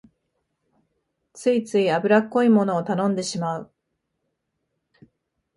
[1.33, 3.71] ついつい油っこいものを頼んでしまう